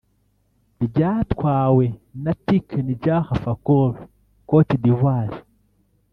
ryatwawe 0.85 1.85
na 2.23 2.33
Tiken 2.45 2.87
Jah 3.03 3.27
Fakoly 3.43 3.99
(Côte 4.49 4.75
d’Ivoire) 4.83 5.37